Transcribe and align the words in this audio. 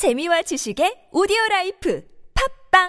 재미와 0.00 0.40
지식의 0.40 1.10
오디오 1.12 1.36
라이프 1.50 2.02
팟빵 2.32 2.88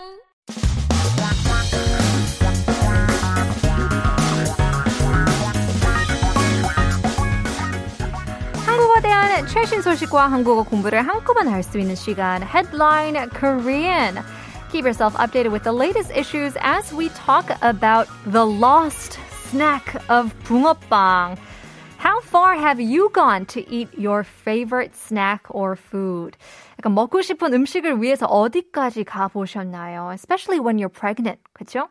한국어 8.65 9.01
대한 9.01 9.45
최신 9.47 9.81
소식과 9.81 10.27
한국어 10.31 10.63
공부를 10.63 11.05
한꺼번에 11.05 11.51
할 11.51 11.63
수 11.63 11.77
있는 11.79 11.95
시간 11.95 12.43
Headline 12.43 13.27
Korean 13.31 14.23
Keep 14.71 14.85
yourself 14.85 15.13
updated 15.17 15.51
with 15.51 15.63
the 15.63 15.73
latest 15.73 16.15
issues 16.15 16.55
as 16.61 16.95
we 16.95 17.09
talk 17.09 17.51
about 17.61 18.07
the 18.23 18.45
lost 18.45 19.19
snack 19.49 19.99
of 20.07 20.33
붕어빵. 20.45 21.35
How 22.01 22.19
far 22.21 22.55
have 22.55 22.79
you 22.79 23.11
gone 23.13 23.45
to 23.53 23.61
eat 23.69 23.89
your 23.95 24.23
favorite 24.23 24.95
snack 24.95 25.45
or 25.51 25.75
food? 25.75 26.35
약간 26.81 26.95
먹고 26.95 27.21
싶은 27.21 27.53
음식을 27.53 28.01
위해서 28.01 28.25
어디까지 28.25 29.03
가보셨나요? 29.03 30.09
Especially 30.13 30.59
when 30.59 30.77
you're 30.77 30.91
pregnant, 30.91 31.39
그렇죠? 31.53 31.89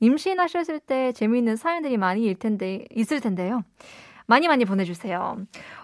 임신하셨을 0.00 0.80
때 0.80 1.12
재미있는 1.12 1.54
사연들이 1.54 1.96
많이 1.96 2.24
일 2.24 2.34
텐데, 2.34 2.84
있을 2.90 3.20
텐데요. 3.20 3.62
많이 4.26 4.48
많이 4.48 4.64
보내주세요. 4.64 5.36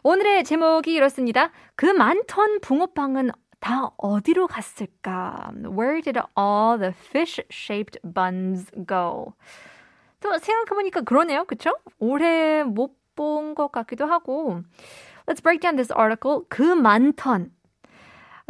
오늘의 0.02 0.42
제목이 0.42 0.92
이렇습니다. 0.92 1.52
그 1.76 1.86
많던 1.86 2.60
붕어빵은 2.60 3.30
다 3.60 3.92
어디로 3.96 4.48
갔을까? 4.48 5.52
Where 5.64 6.02
did 6.02 6.18
all 6.36 6.80
the 6.80 6.92
fish-shaped 7.10 8.00
buns 8.12 8.72
go? 8.88 9.34
또 10.18 10.36
생각해보니까 10.36 11.02
그러네요. 11.02 11.44
그쵸? 11.44 11.70
올해 12.00 12.64
못 12.64 12.98
본 13.18 13.56
것 13.56 13.72
같기도 13.72 14.06
하고. 14.06 14.62
Let's 15.26 15.42
break 15.42 15.60
down 15.60 15.74
this 15.74 15.92
article. 15.92 16.42
그 16.48 16.62
많던. 16.62 17.50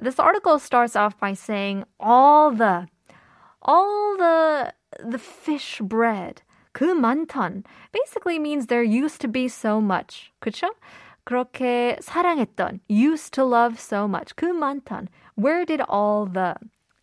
This 0.02 0.20
article 0.20 0.60
starts 0.60 0.96
off 0.96 1.20
by 1.20 1.34
saying 1.34 1.86
all 2.00 2.52
the, 2.52 2.88
all 3.62 4.18
the, 4.18 4.74
the 5.00 5.20
fish 5.20 5.80
bread. 5.82 6.42
그 6.74 6.86
많던 6.96 7.64
basically 7.92 8.40
means 8.40 8.66
there 8.66 8.84
used 8.84 9.22
to 9.22 9.28
be 9.28 9.48
so 9.48 9.80
much. 9.80 10.32
그쵸? 10.42 10.70
그렇게 11.26 11.98
사랑했던 12.02 12.80
used 12.90 13.34
to 13.34 13.46
love 13.46 13.80
so 13.80 14.08
much. 14.08 14.36
그 14.36 14.48
많던 14.48 15.08
where 15.36 15.66
did 15.66 15.82
all 15.82 16.26
the 16.26 16.56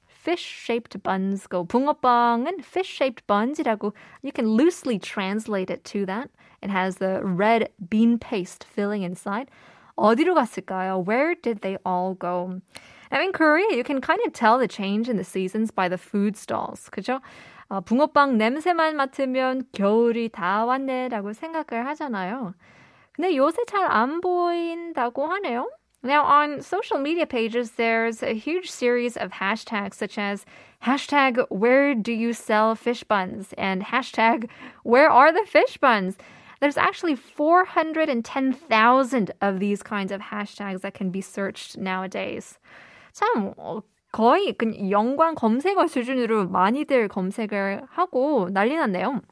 fish-shaped 0.09 1.03
buns 1.03 1.47
go? 1.47 1.65
붕어빵은 1.65 2.63
fish-shaped 2.63 3.27
buns이라고 3.27 3.93
you 4.23 4.33
can 4.33 4.49
loosely 4.49 4.99
translate 4.99 5.71
it 5.71 5.85
to 5.85 6.05
that. 6.05 6.29
It 6.61 6.71
has 6.71 6.97
the 6.97 7.25
red 7.25 7.71
bean 7.89 8.19
paste 8.19 8.65
filling 8.65 9.03
inside. 9.03 9.51
어디로 9.97 10.35
갔을까요? 10.35 11.05
Where 11.07 11.35
did 11.35 11.61
they 11.61 11.77
all 11.85 12.15
go? 12.15 12.61
Now 13.13 13.21
in 13.21 13.33
Korea, 13.33 13.75
you 13.75 13.85
can 13.85 14.01
kind 14.01 14.21
of 14.27 14.33
tell 14.33 14.59
the 14.59 14.69
change 14.69 15.09
in 15.09 15.17
the 15.17 15.25
seasons 15.25 15.71
by 15.71 15.89
the 15.89 15.99
food 15.99 16.37
stalls. 16.37 16.89
그죠? 16.91 17.21
어, 17.69 17.81
붕어빵 17.81 18.37
냄새만 18.39 18.97
맡으면 18.97 19.63
겨울이 19.73 20.29
다 20.31 20.65
왔네라고 20.65 21.33
생각을 21.33 21.87
하잖아요. 21.87 22.55
근데 23.13 23.37
요새 23.37 23.65
잘 23.67 23.85
안 23.91 24.21
보인다고 24.21 25.27
하네요. 25.27 25.69
Now, 26.03 26.25
on 26.25 26.63
social 26.63 26.99
media 26.99 27.27
pages, 27.27 27.73
there's 27.73 28.23
a 28.23 28.33
huge 28.33 28.71
series 28.71 29.19
of 29.19 29.33
hashtags 29.33 29.95
such 29.95 30.17
as 30.17 30.47
hashtag 30.83 31.45
where 31.51 31.95
do 31.95 32.11
you 32.13 32.33
sell 32.33 32.75
fish 32.75 33.05
buns 33.05 33.53
and 33.59 33.83
hashtag 33.83 34.49
where 34.83 35.11
are 35.11 35.31
the 35.31 35.45
fish 35.45 35.77
buns? 35.77 36.17
There's 36.61 36.77
actually 36.77 37.17
410,000 37.17 39.31
of 39.41 39.61
these 39.61 39.83
kinds 39.83 40.13
of 40.13 40.21
hashtags 40.21 40.83
that 40.83 40.93
can 40.95 41.11
be 41.11 41.23
searched 41.23 41.79
nowadays. 41.79 42.59
참, 43.13 43.55
어, 43.57 43.83
거의 44.13 44.53
그 44.53 44.91
연관 44.91 45.35
검색어 45.35 45.87
수준으로 45.87 46.49
많이들 46.49 47.09
검색을 47.09 47.87
하고 47.91 48.51
난리 48.51 48.77
났네요. 48.77 49.23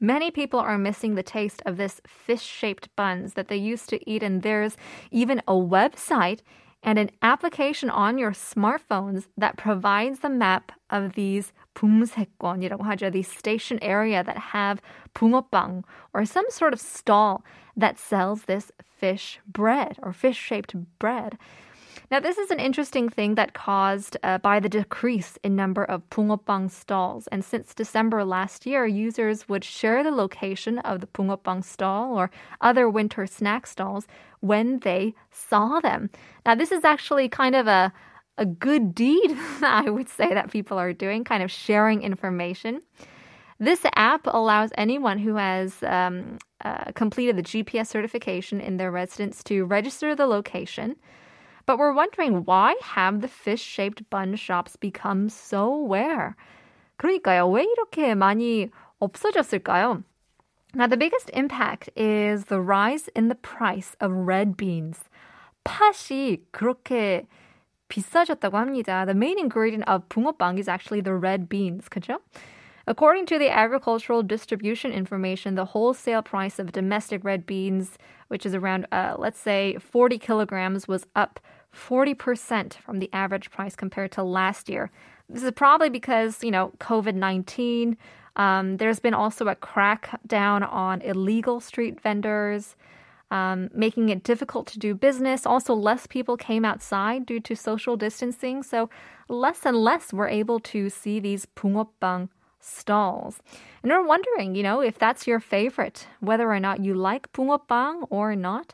Many 0.00 0.30
people 0.30 0.60
are 0.60 0.78
missing 0.78 1.14
the 1.14 1.22
taste 1.22 1.62
of 1.64 1.76
this 1.76 2.00
fish-shaped 2.06 2.88
buns 2.96 3.34
that 3.34 3.48
they 3.48 3.56
used 3.56 3.88
to 3.90 3.98
eat 4.08 4.22
and 4.22 4.42
there's 4.42 4.76
even 5.10 5.40
a 5.48 5.54
website 5.54 6.40
and 6.82 6.98
an 6.98 7.10
application 7.20 7.90
on 7.90 8.16
your 8.16 8.30
smartphones 8.30 9.26
that 9.36 9.56
provides 9.56 10.20
the 10.20 10.30
map 10.30 10.72
of 10.88 11.14
these 11.14 11.52
붕세권이라고 11.74 12.80
하죠. 12.80 13.10
The 13.12 13.22
station 13.22 13.78
area 13.82 14.22
that 14.22 14.38
have 14.54 14.80
붕어빵 15.14 15.82
or 16.14 16.24
some 16.24 16.46
sort 16.48 16.72
of 16.72 16.80
stall 16.80 17.42
that 17.76 17.98
sells 17.98 18.42
this 18.42 18.70
fish 18.82 19.40
bread 19.46 19.98
or 20.02 20.12
fish-shaped 20.12 20.74
bread. 20.98 21.36
Now, 22.11 22.19
this 22.19 22.37
is 22.37 22.51
an 22.51 22.59
interesting 22.59 23.07
thing 23.07 23.35
that 23.35 23.53
caused 23.53 24.17
uh, 24.21 24.37
by 24.39 24.59
the 24.59 24.67
decrease 24.67 25.39
in 25.43 25.55
number 25.55 25.85
of 25.85 26.09
pungopang 26.09 26.69
stalls. 26.69 27.27
And 27.27 27.43
since 27.43 27.73
December 27.73 28.25
last 28.25 28.65
year, 28.65 28.85
users 28.85 29.47
would 29.47 29.63
share 29.63 30.03
the 30.03 30.11
location 30.11 30.79
of 30.79 30.99
the 30.99 31.07
pungopang 31.07 31.63
stall 31.63 32.13
or 32.13 32.29
other 32.59 32.89
winter 32.89 33.25
snack 33.25 33.65
stalls 33.65 34.07
when 34.41 34.79
they 34.79 35.15
saw 35.31 35.79
them. 35.79 36.09
Now, 36.45 36.53
this 36.53 36.73
is 36.73 36.83
actually 36.83 37.29
kind 37.29 37.55
of 37.55 37.67
a 37.67 37.93
a 38.37 38.45
good 38.45 38.95
deed, 38.95 39.37
I 39.61 39.89
would 39.89 40.09
say, 40.09 40.33
that 40.33 40.51
people 40.51 40.77
are 40.77 40.93
doing, 40.93 41.23
kind 41.23 41.43
of 41.43 41.51
sharing 41.51 42.01
information. 42.01 42.81
This 43.59 43.85
app 43.95 44.21
allows 44.25 44.71
anyone 44.77 45.19
who 45.19 45.35
has 45.35 45.83
um, 45.83 46.39
uh, 46.65 46.91
completed 46.93 47.37
the 47.37 47.43
GPS 47.43 47.87
certification 47.87 48.59
in 48.59 48.77
their 48.77 48.89
residence 48.89 49.43
to 49.43 49.65
register 49.65 50.15
the 50.15 50.25
location. 50.25 50.95
But 51.66 51.78
we're 51.78 51.92
wondering 51.92 52.44
why 52.44 52.76
have 52.94 53.20
the 53.20 53.28
fish-shaped 53.28 54.08
bun 54.08 54.36
shops 54.36 54.76
become 54.76 55.28
so 55.28 55.86
rare? 55.86 56.36
그러니까요. 56.98 57.50
왜 57.50 57.64
이렇게 57.64 58.14
많이 58.14 58.70
없어졌을까요? 59.00 60.02
Now, 60.74 60.86
the 60.86 60.96
biggest 60.96 61.30
impact 61.30 61.88
is 61.96 62.44
the 62.46 62.60
rise 62.60 63.08
in 63.16 63.28
the 63.28 63.34
price 63.34 63.96
of 64.00 64.12
red 64.12 64.56
beans. 64.56 65.08
팥이 65.64 66.42
그렇게 66.52 67.26
비싸졌다고 67.88 68.56
합니다. 68.56 69.06
The 69.06 69.14
main 69.14 69.38
ingredient 69.38 69.88
of 69.88 70.08
붕어빵 70.08 70.58
is 70.58 70.68
actually 70.68 71.00
the 71.00 71.14
red 71.14 71.48
beans, 71.48 71.88
그죠? 71.88 72.18
According 72.86 73.26
to 73.26 73.38
the 73.38 73.50
agricultural 73.50 74.22
distribution 74.22 74.92
information, 74.92 75.56
the 75.56 75.64
wholesale 75.64 76.22
price 76.22 76.60
of 76.60 76.70
domestic 76.70 77.24
red 77.24 77.44
beans, 77.46 77.98
which 78.31 78.45
is 78.45 78.55
around, 78.55 78.87
uh, 78.93 79.13
let's 79.19 79.37
say, 79.37 79.75
40 79.77 80.17
kilograms, 80.17 80.87
was 80.87 81.05
up 81.17 81.37
40% 81.75 82.75
from 82.75 82.99
the 82.99 83.09
average 83.11 83.51
price 83.51 83.75
compared 83.75 84.09
to 84.13 84.23
last 84.23 84.69
year. 84.69 84.89
This 85.27 85.43
is 85.43 85.51
probably 85.51 85.89
because, 85.89 86.41
you 86.41 86.49
know, 86.49 86.71
COVID 86.79 87.15
19. 87.15 87.97
Um, 88.37 88.77
there's 88.77 89.01
been 89.01 89.13
also 89.13 89.49
a 89.49 89.55
crackdown 89.57 90.65
on 90.71 91.01
illegal 91.01 91.59
street 91.59 91.99
vendors, 91.99 92.77
um, 93.31 93.69
making 93.73 94.07
it 94.07 94.23
difficult 94.23 94.65
to 94.67 94.79
do 94.79 94.95
business. 94.95 95.45
Also, 95.45 95.73
less 95.73 96.07
people 96.07 96.37
came 96.37 96.63
outside 96.63 97.25
due 97.25 97.41
to 97.41 97.53
social 97.53 97.97
distancing. 97.97 98.63
So, 98.63 98.89
less 99.27 99.65
and 99.65 99.75
less 99.75 100.13
were 100.13 100.29
able 100.29 100.61
to 100.71 100.89
see 100.89 101.19
these 101.19 101.45
pungopang. 101.45 102.29
Stalls. 102.61 103.41
And 103.83 103.91
we're 103.91 104.05
wondering, 104.05 104.55
you 104.55 104.63
know, 104.63 104.81
if 104.81 104.97
that's 104.97 105.27
your 105.27 105.39
favorite, 105.39 106.07
whether 106.19 106.49
or 106.49 106.59
not 106.59 106.83
you 106.83 106.93
like 106.93 107.31
붕어빵 107.33 108.07
or 108.09 108.35
not. 108.35 108.73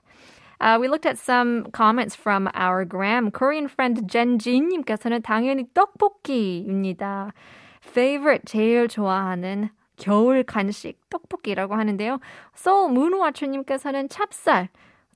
Uh, 0.59 0.77
we 0.79 0.87
looked 0.87 1.05
at 1.05 1.17
some 1.17 1.65
comments 1.71 2.15
from 2.15 2.49
our 2.53 2.83
gram. 2.83 3.31
Korean 3.31 3.67
friend 3.67 4.07
Jin님께서는 4.07 5.21
당연히 5.21 5.67
떡볶이입니다. 5.73 7.31
Favorite 7.81 8.45
제일 8.45 8.87
좋아하는 8.87 9.69
겨울 9.97 10.43
간식 10.43 10.99
떡볶이라고 11.09 11.75
하는데요. 11.75 12.19
So 12.55 12.87
문우아추님께서는 12.87 14.09
찹쌀, 14.09 14.69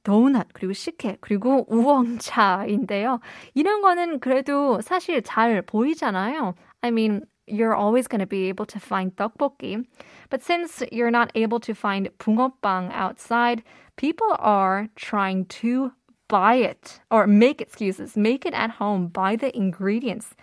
도넛 0.03 0.48
그리고 0.53 0.74
식혜 0.74 1.18
그리고 1.22 1.66
우엉차인데요. 1.70 3.20
이런 3.53 3.82
거는 3.82 4.20
그래도 4.20 4.82
사실 4.82 5.22
잘 5.22 5.62
보이잖아요. 5.62 6.56
I 6.82 6.90
mean, 6.90 7.22
you're 7.47 7.75
always 7.75 8.09
going 8.09 8.21
to 8.21 8.27
be 8.27 8.48
able 8.48 8.66
to 8.66 8.81
find 8.81 9.15
tteokbokki. 9.16 9.87
But 10.31 10.43
since 10.43 10.83
you're 10.91 11.10
not 11.10 11.31
able 11.34 11.60
to 11.60 11.75
find 11.75 12.09
붕어빵 12.19 12.93
outside, 12.93 13.63
people 13.97 14.34
are 14.39 14.89
trying 14.97 15.45
to 15.47 15.93
buy 16.28 16.57
it 16.57 17.01
or 17.10 17.27
make 17.27 17.60
excuses, 17.60 18.16
make 18.16 18.45
it 18.45 18.54
at 18.54 18.71
home, 18.71 19.09
buy 19.09 19.37
the 19.37 19.57
ingredients. 19.57 20.34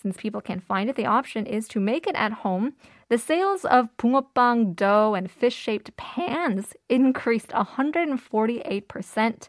Since 0.00 0.16
people 0.16 0.40
can't 0.40 0.62
find 0.62 0.90
it, 0.90 0.96
the 0.96 1.06
option 1.06 1.46
is 1.46 1.68
to 1.68 1.80
make 1.80 2.06
it 2.06 2.16
at 2.16 2.32
home. 2.32 2.74
The 3.08 3.18
sales 3.18 3.64
of 3.64 3.88
붕어빵 3.98 4.74
dough 4.74 5.14
and 5.14 5.30
fish-shaped 5.30 5.96
pans 5.96 6.74
increased 6.88 7.48
148% 7.48 9.48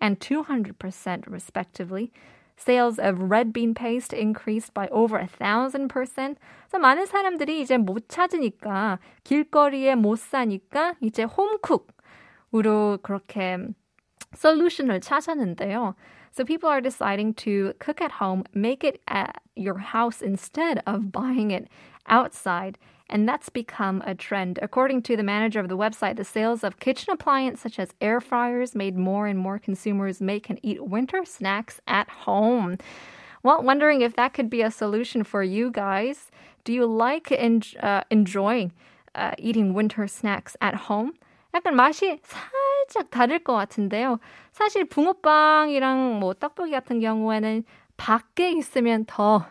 and 0.00 0.18
200% 0.18 1.24
respectively. 1.28 2.12
Sales 2.56 2.98
of 2.98 3.18
red 3.18 3.52
bean 3.52 3.74
paste 3.74 4.12
increased 4.12 4.72
by 4.72 4.86
over 4.92 5.18
a 5.18 5.26
thousand 5.26 5.88
percent. 5.88 6.38
그래서 6.68 6.78
많은 6.78 7.06
사람들이 7.06 7.60
이제 7.60 7.76
못 7.76 8.08
찾으니까 8.08 9.00
길거리에 9.24 9.96
못 9.96 10.18
사니까 10.18 10.94
이제 11.00 11.24
홈쿡으로 11.24 12.98
그렇게 13.02 13.58
솔루션을 14.34 15.00
찾았는데요. 15.00 15.94
So 16.30 16.44
people 16.44 16.70
are 16.70 16.80
deciding 16.80 17.34
to 17.44 17.74
cook 17.78 18.00
at 18.00 18.12
home, 18.20 18.44
make 18.54 18.84
it 18.84 19.00
at 19.08 19.42
your 19.56 19.78
house 19.78 20.22
instead 20.22 20.80
of 20.86 21.10
buying 21.10 21.50
it 21.50 21.68
outside. 22.08 22.78
And 23.08 23.28
that's 23.28 23.50
become 23.50 24.02
a 24.06 24.14
trend. 24.14 24.58
According 24.62 25.02
to 25.02 25.16
the 25.16 25.22
manager 25.22 25.60
of 25.60 25.68
the 25.68 25.76
website, 25.76 26.16
the 26.16 26.24
sales 26.24 26.64
of 26.64 26.80
kitchen 26.80 27.12
appliances 27.12 27.60
such 27.60 27.78
as 27.78 27.92
air 28.00 28.20
fryers 28.20 28.74
made 28.74 28.96
more 28.96 29.26
and 29.26 29.38
more 29.38 29.58
consumers 29.58 30.20
make 30.20 30.48
and 30.48 30.58
eat 30.62 30.82
winter 30.86 31.24
snacks 31.26 31.80
at 31.86 32.08
home. 32.24 32.78
Well, 33.42 33.62
wondering 33.62 34.00
if 34.00 34.16
that 34.16 34.32
could 34.32 34.48
be 34.48 34.62
a 34.62 34.70
solution 34.70 35.24
for 35.24 35.42
you 35.42 35.70
guys. 35.70 36.30
Do 36.64 36.72
you 36.72 36.86
like 36.86 37.30
en- 37.32 37.60
uh, 37.82 38.02
enjoying 38.08 38.72
uh, 39.14 39.32
eating 39.36 39.74
winter 39.74 40.06
snacks 40.06 40.56
at 40.62 40.88
home? 40.88 41.12
약간 41.54 41.74
맛이 41.74 42.18
살짝 42.22 43.10
다를 43.10 43.40
것 43.40 43.54
같은데요. 43.54 44.20
사실 44.52 44.84
붕어빵이랑 44.86 46.18
뭐 46.18 46.32
떡볶이 46.32 46.70
같은 46.70 47.00
경우에는 47.00 47.64
밖에 47.98 48.52
있으면 48.52 49.04
더, 49.06 49.44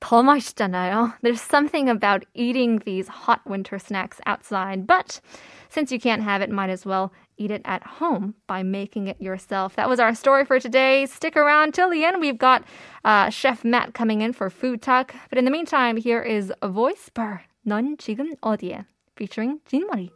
더 0.00 0.22
맛있잖아요. 0.22 1.14
There's 1.22 1.40
something 1.40 1.88
about 1.88 2.24
eating 2.34 2.80
these 2.84 3.08
hot 3.08 3.40
winter 3.46 3.78
snacks 3.78 4.20
outside, 4.26 4.86
but 4.86 5.20
since 5.68 5.92
you 5.92 6.00
can't 6.00 6.22
have 6.22 6.42
it, 6.42 6.50
might 6.50 6.70
as 6.70 6.84
well 6.84 7.12
eat 7.38 7.50
it 7.50 7.62
at 7.64 7.82
home 7.82 8.34
by 8.46 8.62
making 8.62 9.06
it 9.06 9.20
yourself. 9.20 9.76
That 9.76 9.88
was 9.88 10.00
our 10.00 10.14
story 10.14 10.44
for 10.44 10.58
today. 10.58 11.06
Stick 11.06 11.36
around 11.36 11.72
till 11.72 11.88
the 11.88 12.04
end. 12.04 12.20
We've 12.20 12.38
got 12.38 12.64
uh, 13.04 13.30
Chef 13.30 13.64
Matt 13.64 13.94
coming 13.94 14.20
in 14.20 14.32
for 14.32 14.50
food 14.50 14.82
talk. 14.82 15.14
But 15.30 15.38
in 15.38 15.44
the 15.44 15.50
meantime, 15.50 15.96
here 15.96 16.20
is 16.22 16.52
a 16.60 16.68
voice 16.68 17.08
bar. 17.08 17.44
넌 17.66 17.96
지금 17.96 18.34
어디에? 18.42 18.84
featuring 19.16 19.60
진머리. 19.66 20.10